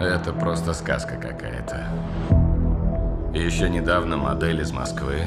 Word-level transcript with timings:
Это 0.00 0.32
просто 0.32 0.74
сказка 0.74 1.16
какая-то. 1.16 1.88
Еще 3.34 3.68
недавно 3.68 4.16
модель 4.16 4.60
из 4.60 4.70
Москвы. 4.70 5.26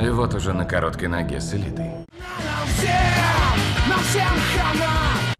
И 0.00 0.08
вот 0.10 0.34
уже 0.34 0.52
на 0.52 0.64
короткой 0.64 1.08
ноге 1.08 1.40
с 1.40 1.52
элитой. 1.52 1.90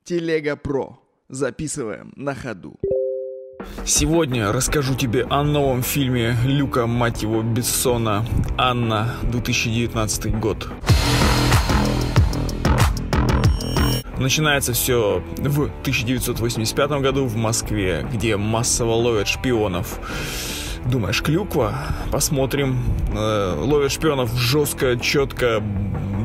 Телега 0.03 0.56
Про. 0.56 0.98
Записываем 1.29 2.12
на 2.17 2.35
ходу. 2.35 2.75
Сегодня 3.87 4.51
расскажу 4.53 4.97
тебе 4.97 5.25
о 5.31 5.45
новом 5.45 5.85
фильме 5.85 6.37
Люка, 6.45 6.89
мать 6.89 7.23
его, 7.23 7.43
Бессона 7.43 8.27
«Анна», 8.59 9.15
2019 9.23 10.41
год. 10.41 10.69
Начинается 14.21 14.75
все 14.75 15.23
в 15.39 15.63
1985 15.63 16.91
году 17.01 17.25
в 17.25 17.37
Москве, 17.37 18.07
где 18.12 18.37
массово 18.37 18.93
ловят 18.93 19.27
шпионов. 19.27 19.98
Думаешь, 20.84 21.23
клюква? 21.23 21.73
Посмотрим. 22.12 22.84
Э, 23.14 23.55
ловят 23.56 23.91
шпионов 23.91 24.30
жестко, 24.37 24.98
четко, 24.98 25.62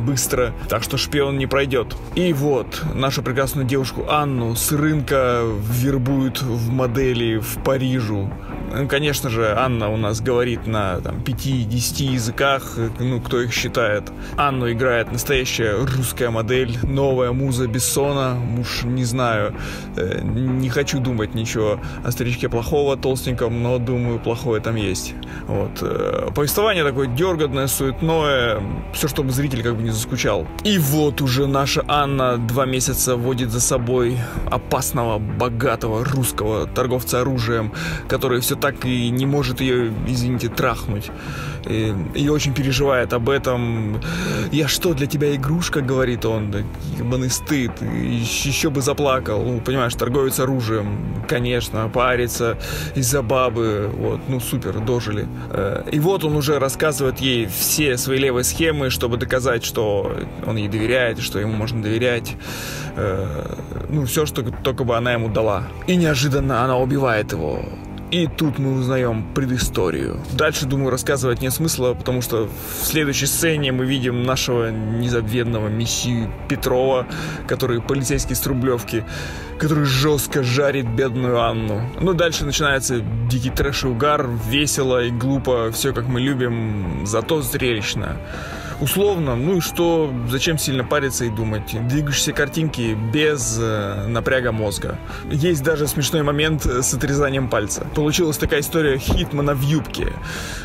быстро, 0.06 0.54
так 0.68 0.84
что 0.84 0.98
шпион 0.98 1.38
не 1.38 1.48
пройдет. 1.48 1.96
И 2.16 2.34
вот, 2.34 2.84
нашу 2.94 3.24
прекрасную 3.24 3.66
девушку 3.66 4.06
Анну 4.10 4.56
с 4.56 4.74
рынка 4.74 5.44
вербуют 5.72 6.42
в 6.42 6.70
модели 6.72 7.38
в 7.38 7.64
Парижу. 7.64 8.30
Ну, 8.78 8.90
конечно 8.90 9.30
же, 9.30 9.56
Анна 9.58 9.90
у 9.90 9.96
нас 9.96 10.20
говорит 10.20 10.68
на 10.68 11.00
там, 11.00 11.20
5-10 11.20 12.04
языках, 12.04 12.78
ну, 13.00 13.22
кто 13.22 13.40
их 13.42 13.54
считает. 13.54 14.12
Анну 14.36 14.70
играет 14.70 15.14
настоящая 15.14 15.78
русская 15.78 16.30
модель, 16.30 16.78
новая 16.84 17.32
муза 17.32 17.68
Бессона, 17.68 18.38
уж 18.60 18.84
не 18.84 19.06
знаю, 19.06 19.56
э, 19.96 20.20
не 20.24 20.70
хочу 20.70 21.00
думать 21.00 21.36
ничего 21.36 21.80
о 22.04 22.12
старичке 22.12 22.50
плохого, 22.50 22.98
толстеньком, 22.98 23.64
но 23.64 23.78
думаю, 23.78 24.20
плохое 24.20 24.62
там 24.62 24.76
есть. 24.76 25.14
Вот. 25.48 25.80
Э, 25.82 26.32
повествование 26.36 26.84
такое 26.84 27.08
дерганное, 27.08 27.68
суетное, 27.68 28.62
все, 28.94 29.08
чтобы 29.08 29.32
зритель 29.32 29.64
как 29.64 29.78
бы 29.78 29.84
не 29.84 29.92
заскучал. 29.92 30.46
И 30.66 30.78
вот 30.80 31.22
уже 31.22 31.48
наша 31.48 31.86
Анна 31.88 32.38
два 32.38 32.66
месяца 32.66 33.16
водит 33.16 33.52
за 33.52 33.62
собой 33.62 34.18
опасного, 34.52 35.18
богатого 35.18 36.04
русского 36.04 36.68
торговца 36.68 37.22
оружием, 37.22 37.72
который 38.10 38.42
все 38.42 38.56
так 38.66 38.84
и 38.84 39.12
не 39.12 39.28
может 39.28 39.62
ее, 39.62 39.94
извините, 40.08 40.50
трахнуть. 40.50 41.12
И, 41.68 41.94
и 42.16 42.30
очень 42.30 42.52
переживает 42.52 43.14
об 43.14 43.30
этом. 43.30 44.02
«Я 44.52 44.68
что, 44.68 44.96
для 44.96 45.06
тебя 45.06 45.36
игрушка?»— 45.36 45.82
говорит 45.92 46.26
он. 46.26 46.52
Ебаный 46.98 47.30
стыд. 47.30 47.72
Еще 47.82 48.72
бы 48.72 48.82
заплакал. 48.82 49.44
Ну, 49.44 49.60
понимаешь, 49.60 49.94
торговец 49.94 50.40
оружием. 50.40 51.24
Конечно, 51.30 51.88
парится 51.90 52.58
из-за 52.96 53.22
бабы. 53.22 53.88
Вот, 53.94 54.22
ну, 54.28 54.40
супер, 54.40 54.80
дожили. 54.80 55.28
Э, 55.52 55.84
и 55.92 56.00
вот 56.00 56.24
он 56.24 56.36
уже 56.36 56.58
рассказывает 56.58 57.20
ей 57.20 57.46
все 57.46 57.98
свои 57.98 58.18
левые 58.18 58.44
схемы, 58.44 58.90
чтобы 58.90 59.18
доказать, 59.18 59.64
что 59.64 60.12
он 60.48 60.58
ей 60.58 60.70
доверяет, 60.70 61.20
что 61.20 61.38
ему 61.38 61.54
можно 61.54 61.84
доверять. 61.84 62.36
Э, 62.96 63.56
ну, 63.90 64.06
все, 64.06 64.26
что 64.26 64.42
только 64.42 64.84
бы 64.84 64.98
она 64.98 65.14
ему 65.14 65.30
дала. 65.30 65.66
И 65.86 65.96
неожиданно 65.96 66.64
она 66.64 66.78
убивает 66.78 67.32
его. 67.32 67.64
И 68.16 68.28
тут 68.28 68.60
мы 68.60 68.80
узнаем 68.80 69.26
предысторию. 69.34 70.22
Дальше, 70.32 70.66
думаю, 70.66 70.90
рассказывать 70.90 71.42
нет 71.42 71.52
смысла, 71.52 71.94
потому 71.94 72.22
что 72.22 72.48
в 72.48 72.86
следующей 72.86 73.26
сцене 73.26 73.74
мы 73.74 73.86
видим 73.86 74.24
нашего 74.24 74.72
незабвенного 74.72 75.68
мессию 75.68 76.32
Петрова, 76.48 77.08
который 77.46 77.82
полицейский 77.82 78.34
с 78.34 78.48
Рублевки, 78.48 79.04
который 79.60 79.84
жестко 79.84 80.44
жарит 80.44 80.88
бедную 80.88 81.42
Анну. 81.42 81.82
Ну, 82.00 82.14
дальше 82.14 82.46
начинается 82.46 83.02
дикий 83.30 83.50
трэш 83.50 83.84
и 83.84 83.88
угар, 83.88 84.30
весело 84.48 85.04
и 85.04 85.12
глупо, 85.12 85.72
все 85.74 85.92
как 85.92 86.08
мы 86.08 86.22
любим, 86.22 87.06
зато 87.06 87.42
зрелищно 87.42 88.16
условно, 88.82 89.36
ну 89.36 89.58
и 89.58 89.60
что, 89.62 90.14
зачем 90.30 90.58
сильно 90.58 90.84
париться 90.84 91.26
и 91.26 91.30
думать? 91.30 91.76
Двигаешься 91.88 92.34
картинки 92.34 92.98
без 93.14 93.58
э, 93.60 94.08
напряга 94.08 94.52
мозга. 94.52 94.98
Есть 95.30 95.64
даже 95.64 95.88
смешной 95.88 96.24
момент 96.24 96.66
с 96.66 96.94
отрезанием 96.94 97.50
пальца. 97.50 97.88
Получилась 97.96 98.38
такая 98.38 98.62
история 98.62 98.98
Хитмана 98.98 99.54
в 99.54 99.62
юбке. 99.62 100.14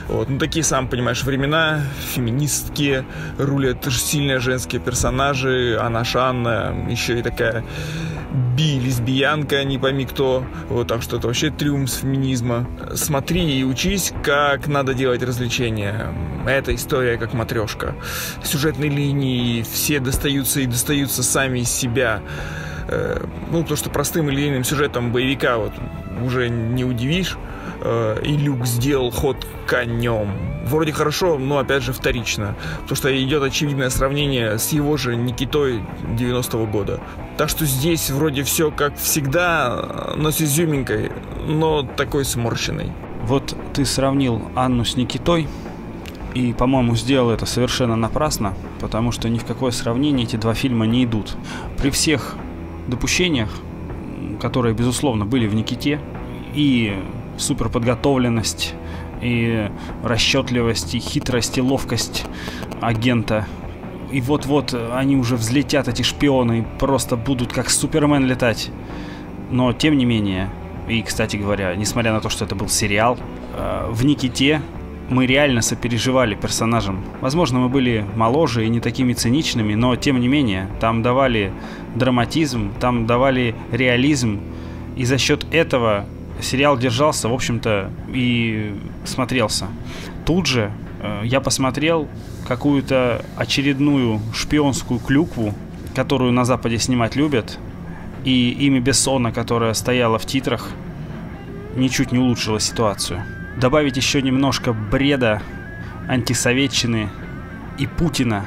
Вот, 0.09 0.29
ну 0.29 0.39
такие, 0.39 0.65
сам 0.65 0.89
понимаешь, 0.89 1.23
времена, 1.23 1.83
феминистки, 2.15 3.05
рулят 3.39 3.87
сильные 3.91 4.41
женские 4.41 4.81
персонажи, 4.81 5.79
Анна 5.81 6.05
Шанна, 6.05 6.75
еще 6.89 7.19
и 7.19 7.23
такая 7.23 7.65
би-лесбиянка, 8.57 9.65
не 9.65 9.79
пойми 9.79 10.05
кто. 10.05 10.45
Вот, 10.69 10.89
так 10.89 11.03
что 11.03 11.17
это 11.17 11.27
вообще 11.27 11.51
триумф 11.51 11.91
феминизма. 11.91 12.69
Смотри 12.95 13.61
и 13.61 13.65
учись, 13.65 14.13
как 14.23 14.67
надо 14.67 14.95
делать 14.95 15.23
развлечения. 15.23 16.09
Эта 16.47 16.75
история 16.75 17.19
как 17.19 17.35
матрешка. 17.35 17.95
Сюжетные 18.43 18.91
линии 18.91 19.63
все 19.63 20.01
достаются 20.01 20.61
и 20.61 20.67
достаются 20.67 21.23
сами 21.23 21.61
из 21.61 21.71
себя. 21.71 22.23
Э, 22.89 23.25
ну, 23.51 23.65
то, 23.65 23.77
что 23.77 23.91
простым 23.91 24.29
и 24.29 24.33
линейным 24.33 24.65
сюжетом 24.65 25.13
боевика 25.13 25.59
вот 25.59 25.73
уже 26.25 26.49
не 26.49 26.85
удивишь. 26.85 27.37
Э, 27.83 28.21
и 28.23 28.37
Люк 28.37 28.67
сделал 28.67 29.11
ход 29.11 29.37
конем. 29.67 30.29
Вроде 30.65 30.93
хорошо, 30.93 31.39
но 31.39 31.59
опять 31.59 31.83
же 31.83 31.93
вторично. 31.93 32.55
Потому 32.83 32.97
что 32.97 33.25
идет 33.25 33.43
очевидное 33.43 33.91
сравнение 33.91 34.59
с 34.59 34.71
его 34.71 34.97
же 34.97 35.17
Никитой 35.17 35.83
90-го 36.19 36.67
года. 36.67 37.01
Так 37.37 37.49
что 37.49 37.65
здесь 37.65 38.11
вроде 38.11 38.43
все 38.43 38.71
как 38.71 38.97
всегда, 38.97 40.13
но 40.17 40.31
с 40.31 40.41
изюминкой, 40.41 41.11
но 41.47 41.83
такой 41.83 42.25
сморщенной. 42.25 42.93
Вот 43.23 43.57
ты 43.75 43.85
сравнил 43.85 44.43
Анну 44.55 44.85
с 44.85 44.97
Никитой, 44.97 45.47
и, 46.35 46.53
по-моему, 46.53 46.95
сделал 46.95 47.31
это 47.31 47.45
совершенно 47.47 47.97
напрасно, 47.97 48.55
потому 48.81 49.11
что 49.11 49.29
ни 49.29 49.39
в 49.39 49.45
какое 49.45 49.73
сравнение 49.73 50.27
эти 50.27 50.37
два 50.37 50.55
фильма 50.55 50.87
не 50.87 51.05
идут. 51.05 51.37
При 51.77 51.91
всех 51.91 52.37
допущениях, 52.91 53.51
которые, 54.41 54.75
безусловно, 54.75 55.25
были 55.25 55.47
в 55.47 55.55
Никите, 55.55 56.01
и 56.55 56.97
суперподготовленность, 57.39 58.75
и 59.23 59.71
расчетливость, 60.03 60.95
и 60.95 60.99
хитрость, 60.99 61.59
и 61.59 61.61
ловкость 61.61 62.25
агента. 62.81 63.47
И 64.13 64.21
вот-вот 64.21 64.75
они 64.93 65.17
уже 65.17 65.37
взлетят, 65.37 65.89
эти 65.89 66.03
шпионы, 66.03 66.61
и 66.61 66.79
просто 66.79 67.17
будут 67.17 67.53
как 67.53 67.71
Супермен 67.71 68.27
летать. 68.27 68.71
Но, 69.51 69.73
тем 69.73 69.97
не 69.97 70.05
менее, 70.05 70.51
и, 70.89 71.03
кстати 71.03 71.37
говоря, 71.37 71.75
несмотря 71.77 72.13
на 72.13 72.21
то, 72.21 72.29
что 72.29 72.45
это 72.45 72.55
был 72.55 72.69
сериал, 72.69 73.19
э, 73.57 73.89
в 73.91 74.05
Никите 74.05 74.61
мы 75.11 75.27
реально 75.27 75.61
сопереживали 75.61 76.35
персонажам. 76.35 77.05
Возможно, 77.21 77.59
мы 77.59 77.69
были 77.69 78.07
моложе 78.17 78.65
и 78.65 78.69
не 78.69 78.81
такими 78.81 79.13
циничными, 79.13 79.75
но 79.75 79.97
тем 79.97 80.21
не 80.21 80.29
менее, 80.29 80.69
там 80.81 81.03
давали 81.03 81.53
драматизм, 81.97 82.73
там 82.81 83.07
давали 83.07 83.55
реализм, 83.73 84.41
и 84.97 85.05
за 85.05 85.19
счет 85.19 85.45
этого 85.53 86.07
сериал 86.41 86.79
держался, 86.79 87.29
в 87.29 87.35
общем-то, 87.35 87.91
и 88.09 88.75
смотрелся. 89.05 89.67
Тут 90.25 90.47
же 90.47 90.71
э, 91.01 91.23
я 91.25 91.41
посмотрел 91.41 92.09
какую-то 92.47 93.25
очередную 93.37 94.21
шпионскую 94.33 95.01
клюкву, 95.01 95.55
которую 95.95 96.33
на 96.33 96.45
Западе 96.45 96.79
снимать 96.79 97.17
любят, 97.17 97.59
и 98.25 98.51
имя 98.51 98.81
Бессона, 98.81 99.33
которое 99.33 99.75
стояло 99.75 100.19
в 100.19 100.27
титрах, 100.27 100.71
ничуть 101.75 102.13
не 102.13 102.19
улучшило 102.19 102.61
ситуацию. 102.61 103.25
Добавить 103.57 103.97
еще 103.97 104.23
немножко 104.23 104.73
бреда, 104.73 105.43
антисоветчины 106.09 107.09
и 107.79 107.87
Путина, 107.87 108.47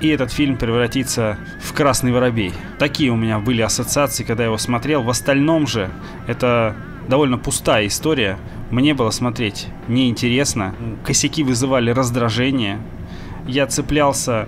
и 0.00 0.08
этот 0.08 0.30
фильм 0.32 0.56
превратится 0.56 1.38
в 1.60 1.72
«Красный 1.72 2.12
воробей». 2.12 2.52
Такие 2.78 3.10
у 3.10 3.16
меня 3.16 3.40
были 3.40 3.62
ассоциации, 3.62 4.22
когда 4.22 4.44
я 4.44 4.48
его 4.48 4.58
смотрел. 4.58 5.02
В 5.02 5.10
остальном 5.10 5.66
же 5.66 5.90
это 6.28 6.76
довольно 7.08 7.36
пустая 7.36 7.88
история. 7.88 8.38
Мне 8.70 8.94
было 8.94 9.10
смотреть 9.10 9.66
неинтересно. 9.88 10.74
Косяки 11.04 11.42
вызывали 11.42 11.90
раздражение. 11.90 12.78
Я 13.46 13.66
цеплялся 13.66 14.46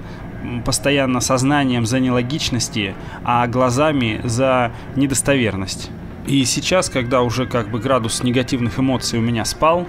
постоянно 0.65 1.21
сознанием 1.21 1.85
за 1.85 1.99
нелогичности, 1.99 2.94
а 3.25 3.47
глазами 3.49 4.21
за 4.25 4.71
недостоверность. 4.94 5.91
И 6.26 6.44
сейчас, 6.44 6.88
когда 6.88 7.22
уже 7.22 7.46
как 7.46 7.70
бы 7.70 7.81
градус 7.81 8.22
негативных 8.22 8.78
эмоций 8.78 9.19
у 9.19 9.22
меня 9.22 9.44
спал, 9.44 9.87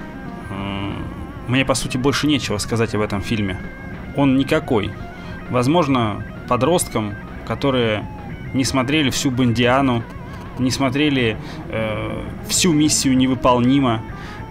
мне 1.48 1.66
по 1.66 1.74
сути 1.74 1.98
больше 1.98 2.28
нечего 2.28 2.57
сказать 2.57 2.95
об 2.95 3.01
этом 3.01 3.22
фильме. 3.22 3.60
Он 4.16 4.38
никакой. 4.38 4.92
Возможно, 5.50 6.24
подросткам, 6.48 7.16
которые 7.45 8.06
не 8.54 8.63
смотрели 8.63 9.10
всю 9.10 9.31
Бондиану, 9.31 10.04
не 10.60 10.72
смотрели 10.72 11.38
э, 11.69 12.24
всю 12.48 12.74
миссию 12.74 13.18
невыполнима, 13.18 14.01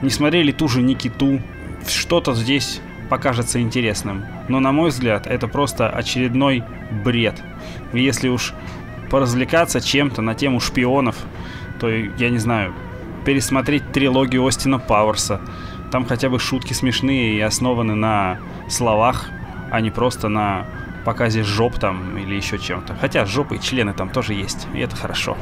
не 0.03 0.11
смотрели 0.11 0.53
ту 0.53 0.69
же 0.69 0.83
Никиту, 0.83 1.41
что-то 1.87 2.35
здесь 2.35 2.81
покажется 3.09 3.61
интересным. 3.61 4.25
Но, 4.49 4.61
на 4.61 4.73
мой 4.73 4.91
взгляд, 4.91 5.27
это 5.27 5.49
просто 5.49 5.89
очередной 5.89 6.65
бред. 7.05 7.43
Если 7.93 8.29
уж 8.29 8.55
поразвлекаться 9.11 9.81
чем-то 9.81 10.23
на 10.23 10.35
тему 10.35 10.61
шпионов, 10.61 11.17
то, 11.81 11.89
я 11.89 12.31
не 12.31 12.39
знаю, 12.39 12.73
пересмотреть 13.25 13.93
трилогию 13.93 14.47
Остина 14.47 14.79
Пауэрса. 14.79 15.41
Там 15.91 16.05
хотя 16.05 16.29
бы 16.29 16.39
шутки 16.39 16.73
смешные 16.73 17.35
и 17.35 17.41
основаны 17.41 17.95
на 17.95 18.39
словах, 18.69 19.29
а 19.71 19.81
не 19.81 19.91
просто 19.91 20.29
на 20.29 20.67
показе 21.05 21.43
жоп 21.43 21.79
там 21.79 22.17
или 22.19 22.35
еще 22.35 22.59
чем-то. 22.59 22.95
Хотя 23.01 23.25
жопы 23.25 23.57
и 23.57 23.61
члены 23.61 23.93
там 23.93 24.11
тоже 24.11 24.35
есть, 24.35 24.69
и 24.75 24.79
это 24.79 24.95
хорошо. 24.97 25.37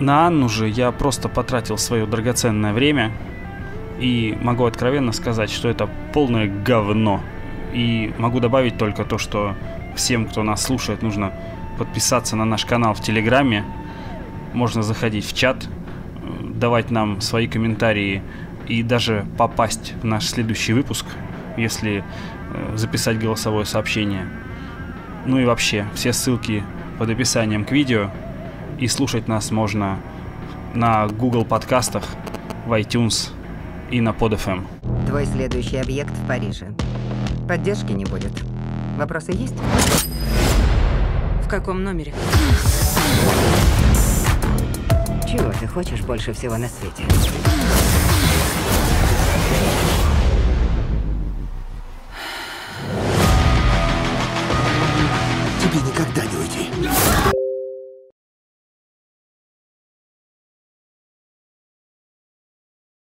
На 0.00 0.26
Анну 0.26 0.48
же 0.48 0.68
я 0.68 0.90
просто 0.90 1.28
потратил 1.28 1.78
свое 1.78 2.06
драгоценное 2.06 2.72
время 2.72 3.12
и 4.00 4.36
могу 4.40 4.64
откровенно 4.64 5.12
сказать, 5.12 5.50
что 5.50 5.68
это 5.68 5.88
полное 6.12 6.48
говно. 6.48 7.20
И 7.72 8.12
могу 8.18 8.40
добавить 8.40 8.78
только 8.78 9.04
то, 9.04 9.18
что 9.18 9.54
всем, 9.94 10.26
кто 10.26 10.42
нас 10.42 10.62
слушает, 10.62 11.02
нужно 11.02 11.32
подписаться 11.78 12.36
на 12.36 12.44
наш 12.44 12.64
канал 12.64 12.94
в 12.94 13.00
Телеграме. 13.00 13.64
Можно 14.52 14.82
заходить 14.82 15.24
в 15.24 15.34
чат, 15.34 15.66
давать 16.42 16.90
нам 16.90 17.20
свои 17.20 17.46
комментарии 17.46 18.22
и 18.68 18.82
даже 18.82 19.26
попасть 19.38 19.94
в 20.02 20.04
наш 20.04 20.26
следующий 20.26 20.72
выпуск, 20.72 21.06
если 21.56 22.04
э, 22.54 22.76
записать 22.76 23.18
голосовое 23.18 23.64
сообщение. 23.64 24.26
Ну 25.26 25.38
и 25.38 25.44
вообще, 25.44 25.86
все 25.94 26.12
ссылки 26.12 26.62
под 26.98 27.10
описанием 27.10 27.64
к 27.64 27.72
видео. 27.72 28.10
И 28.78 28.88
слушать 28.88 29.28
нас 29.28 29.50
можно 29.50 29.98
на 30.74 31.06
Google 31.06 31.44
подкастах, 31.44 32.04
в 32.66 32.72
iTunes 32.72 33.30
и 33.90 34.00
на 34.00 34.10
PodFM. 34.10 34.64
Твой 35.06 35.26
следующий 35.26 35.76
объект 35.76 36.12
в 36.12 36.26
Париже. 36.26 36.74
Поддержки 37.48 37.92
не 37.92 38.04
будет. 38.04 38.32
Вопросы 38.96 39.32
есть? 39.32 39.56
В 41.42 41.48
каком 41.48 41.82
номере? 41.82 42.14
Чего 45.32 45.50
ты 45.58 45.66
хочешь 45.66 46.02
больше 46.02 46.34
всего 46.34 46.58
на 46.58 46.68
свете? 46.68 47.04